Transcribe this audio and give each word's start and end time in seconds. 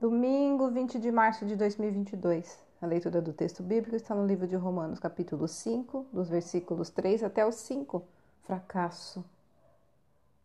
Domingo 0.00 0.70
20 0.70 0.98
de 0.98 1.12
março 1.12 1.44
de 1.44 1.54
2022. 1.54 2.58
A 2.80 2.86
leitura 2.86 3.20
do 3.20 3.34
texto 3.34 3.62
bíblico 3.62 3.94
está 3.94 4.14
no 4.14 4.26
livro 4.26 4.46
de 4.46 4.56
Romanos, 4.56 4.98
capítulo 4.98 5.46
5, 5.46 6.06
dos 6.10 6.26
versículos 6.26 6.88
3 6.88 7.22
até 7.22 7.44
o 7.44 7.52
5. 7.52 8.02
Fracasso. 8.44 9.22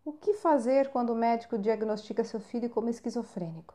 O 0.03 0.11
que 0.11 0.33
fazer 0.33 0.89
quando 0.89 1.11
o 1.11 1.15
médico 1.15 1.57
diagnostica 1.57 2.21
seu 2.25 2.41
filho 2.41 2.69
como 2.69 2.89
esquizofrênico? 2.89 3.73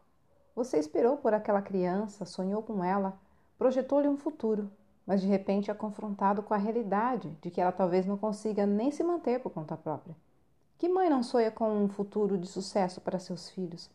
Você 0.55 0.77
esperou 0.77 1.17
por 1.17 1.33
aquela 1.33 1.63
criança, 1.63 2.27
sonhou 2.27 2.63
com 2.63 2.85
ela, 2.85 3.19
projetou-lhe 3.57 4.07
um 4.07 4.19
futuro, 4.19 4.71
mas 5.07 5.23
de 5.23 5.29
repente 5.29 5.71
é 5.71 5.75
confrontado 5.75 6.43
com 6.43 6.53
a 6.53 6.59
realidade 6.59 7.31
de 7.41 7.51
que 7.51 7.59
ela 7.59 7.73
talvez 7.73 8.05
não 8.05 8.19
consiga 8.19 8.67
nem 8.67 8.91
se 8.91 9.03
manter 9.03 9.41
por 9.41 9.51
conta 9.51 9.79
própria. 9.79 10.15
Que 10.77 10.91
mãe 10.91 11.09
não 11.09 11.23
sonha 11.23 11.51
com 11.51 11.71
um 11.71 11.89
futuro 11.89 12.37
de 12.37 12.47
sucesso 12.47 13.01
para 13.01 13.19
seus 13.19 13.49
filhos? 13.49 13.89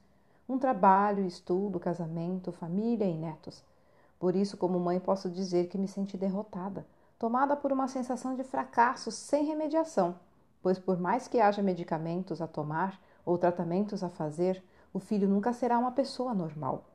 Um 0.47 0.57
trabalho, 0.57 1.25
estudo, 1.25 1.79
casamento, 1.79 2.51
família 2.51 3.05
e 3.05 3.15
netos. 3.15 3.63
Por 4.19 4.35
isso, 4.35 4.57
como 4.57 4.79
mãe, 4.79 4.99
posso 4.99 5.29
dizer 5.29 5.67
que 5.67 5.77
me 5.77 5.87
senti 5.87 6.17
derrotada, 6.17 6.85
tomada 7.17 7.55
por 7.55 7.71
uma 7.71 7.87
sensação 7.87 8.35
de 8.35 8.43
fracasso 8.43 9.11
sem 9.11 9.45
remediação, 9.45 10.15
pois 10.61 10.77
por 10.79 10.99
mais 10.99 11.27
que 11.27 11.39
haja 11.39 11.61
medicamentos 11.61 12.41
a 12.41 12.47
tomar 12.47 12.99
ou 13.25 13.37
tratamentos 13.37 14.03
a 14.03 14.09
fazer, 14.09 14.63
o 14.93 14.99
filho 14.99 15.27
nunca 15.27 15.51
será 15.51 15.77
uma 15.77 15.91
pessoa 15.91 16.33
normal. 16.33 16.85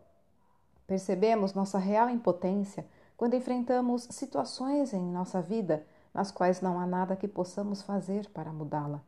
Percebemos 0.87 1.55
nossa 1.55 1.79
real 1.79 2.09
impotência 2.09 2.87
quando 3.17 3.35
enfrentamos 3.35 4.09
situações 4.11 4.93
em 4.93 5.03
nossa 5.03 5.43
vida 5.43 5.85
nas 6.13 6.31
quais 6.31 6.61
não 6.61 6.81
há 6.81 6.87
nada 6.87 7.15
que 7.15 7.29
possamos 7.29 7.83
fazer 7.83 8.29
para 8.31 8.53
mudá-la. 8.53 9.01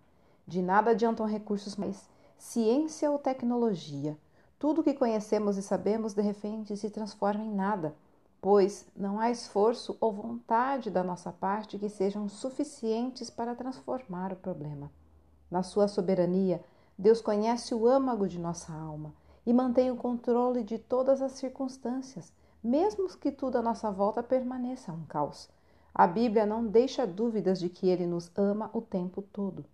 De 0.47 0.61
nada 0.61 0.91
adiantam 0.91 1.27
recursos 1.27 1.77
mais 1.77 2.09
ciência 2.39 3.11
ou 3.11 3.19
tecnologia, 3.19 4.17
tudo 4.63 4.85
que 4.85 4.95
conhecemos 4.95 5.57
e 5.57 5.63
sabemos 5.63 6.15
de 6.15 6.23
repente 6.23 6.77
se 6.77 6.89
transforma 6.89 7.43
em 7.43 7.53
nada, 7.53 7.97
pois 8.41 8.87
não 8.95 9.19
há 9.19 9.29
esforço 9.29 9.97
ou 10.01 10.13
vontade 10.13 10.89
da 10.89 11.03
nossa 11.03 11.33
parte 11.33 11.81
que 11.81 11.89
sejam 11.89 12.29
suficientes 12.29 13.29
para 13.29 13.57
transformar 13.57 14.33
o 14.33 14.37
problema. 14.37 14.89
Na 15.51 15.65
sua 15.65 15.89
soberania, 15.89 16.63
Deus 16.97 17.21
conhece 17.21 17.75
o 17.75 17.89
âmago 17.89 18.29
de 18.29 18.39
nossa 18.39 18.73
alma 18.73 19.13
e 19.45 19.53
mantém 19.53 19.91
o 19.91 19.97
controle 19.97 20.63
de 20.63 20.79
todas 20.79 21.21
as 21.21 21.33
circunstâncias, 21.33 22.33
mesmo 22.63 23.09
que 23.19 23.33
tudo 23.33 23.59
à 23.59 23.63
nossa 23.63 23.91
volta 23.91 24.23
permaneça 24.23 24.93
um 24.93 25.05
caos. 25.07 25.49
A 25.93 26.07
Bíblia 26.07 26.47
não 26.47 26.65
deixa 26.65 27.05
dúvidas 27.05 27.59
de 27.59 27.69
que 27.69 27.89
Ele 27.89 28.07
nos 28.07 28.31
ama 28.37 28.71
o 28.73 28.81
tempo 28.81 29.23
todo. 29.23 29.65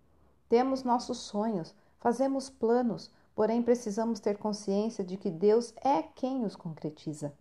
Temos 0.49 0.81
nossos 0.81 1.19
sonhos, 1.19 1.75
fazemos 1.99 2.49
planos, 2.49 3.11
porém 3.39 3.63
precisamos 3.63 4.19
ter 4.19 4.37
consciência 4.37 5.01
de 5.01 5.15
que 5.15 5.31
Deus 5.31 5.73
é 5.81 6.03
quem 6.03 6.43
os 6.43 6.57
concretiza. 6.57 7.31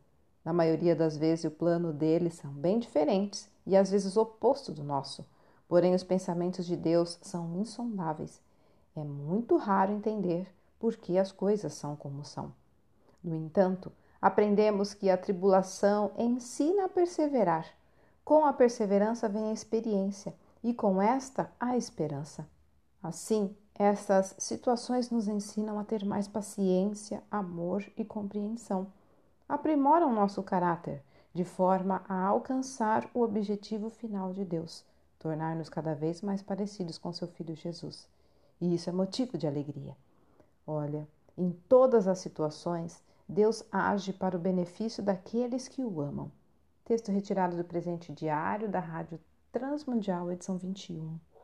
Na 0.44 0.52
maioria 0.52 0.94
das 0.94 1.16
vezes, 1.16 1.46
o 1.46 1.50
plano 1.50 1.92
dele 1.92 2.30
são 2.30 2.52
bem 2.52 2.78
diferentes 2.78 3.50
e 3.66 3.76
às 3.76 3.90
vezes 3.90 4.16
oposto 4.16 4.70
do 4.70 4.84
nosso. 4.84 5.26
Porém, 5.66 5.96
os 5.96 6.04
pensamentos 6.04 6.66
de 6.66 6.76
Deus 6.76 7.18
são 7.20 7.56
insondáveis. 7.56 8.40
É 8.94 9.02
muito 9.02 9.56
raro 9.56 9.90
entender 9.90 10.46
por 10.78 10.96
que 10.96 11.18
as 11.18 11.32
coisas 11.32 11.74
são 11.74 11.96
como 11.96 12.24
são. 12.24 12.52
No 13.20 13.34
entanto, 13.34 13.90
aprendemos 14.22 14.94
que 14.94 15.10
a 15.10 15.18
tribulação 15.18 16.12
ensina 16.16 16.84
a 16.84 16.88
perseverar. 16.88 17.66
Com 18.24 18.46
a 18.46 18.52
perseverança 18.52 19.28
vem 19.28 19.50
a 19.50 19.52
experiência, 19.52 20.32
e 20.62 20.72
com 20.72 21.02
esta 21.02 21.50
a 21.58 21.76
esperança. 21.76 22.48
Assim, 23.02 23.52
essas 23.78 24.34
situações 24.38 25.08
nos 25.08 25.28
ensinam 25.28 25.78
a 25.78 25.84
ter 25.84 26.04
mais 26.04 26.26
paciência, 26.26 27.22
amor 27.30 27.84
e 27.96 28.04
compreensão. 28.04 28.88
Aprimoram 29.48 30.12
nosso 30.12 30.42
caráter 30.42 31.00
de 31.32 31.44
forma 31.44 32.02
a 32.08 32.24
alcançar 32.24 33.08
o 33.14 33.22
objetivo 33.22 33.88
final 33.88 34.32
de 34.32 34.44
Deus, 34.44 34.84
tornar-nos 35.20 35.68
cada 35.68 35.94
vez 35.94 36.20
mais 36.20 36.42
parecidos 36.42 36.98
com 36.98 37.12
seu 37.12 37.28
Filho 37.28 37.54
Jesus. 37.54 38.08
E 38.60 38.74
isso 38.74 38.90
é 38.90 38.92
motivo 38.92 39.38
de 39.38 39.46
alegria. 39.46 39.96
Olha, 40.66 41.06
em 41.36 41.52
todas 41.68 42.08
as 42.08 42.18
situações, 42.18 43.00
Deus 43.28 43.62
age 43.70 44.12
para 44.12 44.36
o 44.36 44.40
benefício 44.40 45.04
daqueles 45.04 45.68
que 45.68 45.84
o 45.84 46.00
amam. 46.00 46.32
Texto 46.84 47.12
retirado 47.12 47.56
do 47.56 47.62
presente 47.62 48.12
diário 48.12 48.68
da 48.68 48.80
Rádio 48.80 49.20
Transmundial, 49.52 50.32
edição 50.32 50.58
21. 50.58 51.16